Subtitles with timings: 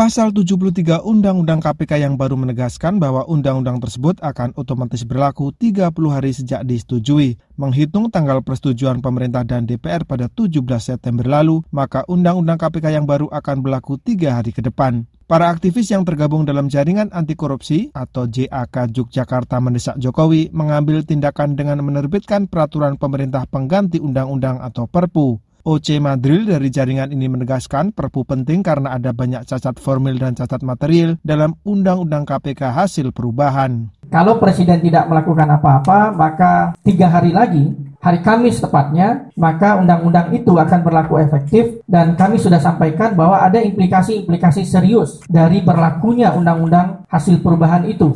[0.00, 6.32] Pasal 73 Undang-Undang KPK yang baru menegaskan bahwa undang-undang tersebut akan otomatis berlaku 30 hari
[6.32, 7.36] sejak disetujui.
[7.60, 13.28] Menghitung tanggal persetujuan pemerintah dan DPR pada 17 September lalu, maka Undang-Undang KPK yang baru
[13.28, 15.04] akan berlaku tiga hari ke depan.
[15.28, 21.60] Para aktivis yang tergabung dalam jaringan anti korupsi atau JAK Yogyakarta mendesak Jokowi mengambil tindakan
[21.60, 25.49] dengan menerbitkan peraturan pemerintah pengganti undang-undang atau Perpu.
[25.60, 30.64] OC Madril dari jaringan ini menegaskan perpu penting karena ada banyak cacat formil dan cacat
[30.64, 33.92] material dalam Undang-Undang KPK hasil perubahan.
[34.10, 37.70] Kalau Presiden tidak melakukan apa-apa, maka tiga hari lagi,
[38.02, 43.62] hari Kamis tepatnya, maka undang-undang itu akan berlaku efektif dan kami sudah sampaikan bahwa ada
[43.62, 48.10] implikasi-implikasi serius dari berlakunya undang-undang hasil perubahan itu.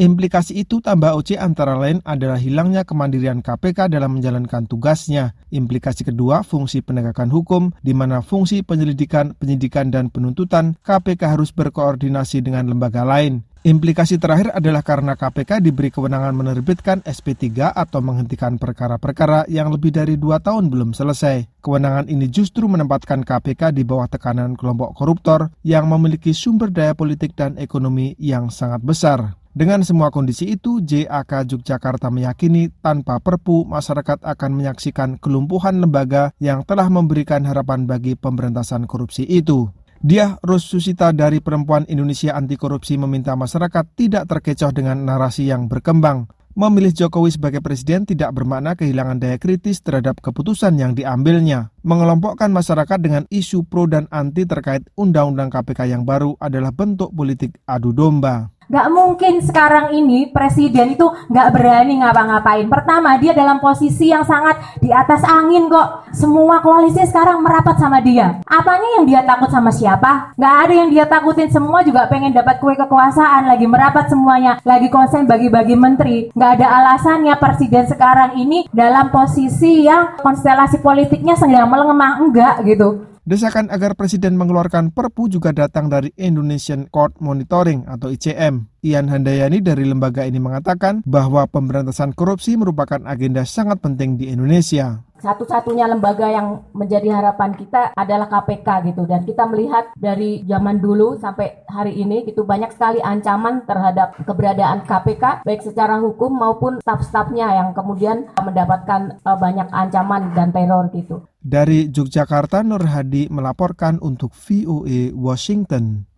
[0.00, 5.36] Implikasi itu tambah OC antara lain adalah hilangnya kemandirian KPK dalam menjalankan tugasnya.
[5.52, 12.40] Implikasi kedua, fungsi penegakan hukum, di mana fungsi penyelidikan, penyidikan, dan penuntutan KPK harus berkoordinasi
[12.40, 13.44] dengan lembaga lain.
[13.60, 20.16] Implikasi terakhir adalah karena KPK diberi kewenangan menerbitkan SP3 atau menghentikan perkara-perkara yang lebih dari
[20.16, 21.60] dua tahun belum selesai.
[21.60, 27.36] Kewenangan ini justru menempatkan KPK di bawah tekanan kelompok koruptor yang memiliki sumber daya politik
[27.36, 29.39] dan ekonomi yang sangat besar.
[29.50, 36.62] Dengan semua kondisi itu, JAK Yogyakarta meyakini tanpa perpu masyarakat akan menyaksikan kelumpuhan lembaga yang
[36.62, 39.66] telah memberikan harapan bagi pemberantasan korupsi itu.
[40.00, 46.30] Dia Rosusita dari Perempuan Indonesia Anti Korupsi meminta masyarakat tidak terkecoh dengan narasi yang berkembang.
[46.54, 51.74] Memilih Jokowi sebagai presiden tidak bermakna kehilangan daya kritis terhadap keputusan yang diambilnya.
[51.82, 57.58] Mengelompokkan masyarakat dengan isu pro dan anti terkait undang-undang KPK yang baru adalah bentuk politik
[57.66, 58.50] adu domba.
[58.70, 62.70] Gak mungkin sekarang ini presiden itu gak berani ngapa-ngapain.
[62.70, 66.06] Pertama, dia dalam posisi yang sangat di atas angin kok.
[66.14, 68.38] Semua koalisi sekarang merapat sama dia.
[68.46, 70.38] Apanya yang dia takut sama siapa?
[70.38, 71.50] Gak ada yang dia takutin.
[71.50, 73.50] Semua juga pengen dapat kue kekuasaan.
[73.50, 74.62] Lagi merapat semuanya.
[74.62, 76.30] Lagi konsen bagi-bagi menteri.
[76.30, 82.22] Gak ada alasannya presiden sekarang ini dalam posisi yang konstelasi politiknya sedang melemah.
[82.22, 83.09] Enggak gitu.
[83.30, 88.66] Desakan agar Presiden mengeluarkan Perpu juga datang dari Indonesian Court Monitoring atau ICM.
[88.82, 95.06] Ian Handayani dari lembaga ini mengatakan bahwa pemberantasan korupsi merupakan agenda sangat penting di Indonesia
[95.20, 101.20] satu-satunya lembaga yang menjadi harapan kita adalah KPK gitu dan kita melihat dari zaman dulu
[101.20, 107.52] sampai hari ini itu banyak sekali ancaman terhadap keberadaan KPK baik secara hukum maupun staf-stafnya
[107.54, 111.22] yang kemudian mendapatkan uh, banyak ancaman dan teror gitu.
[111.40, 116.09] Dari Yogyakarta Nur Hadi melaporkan untuk VOA Washington.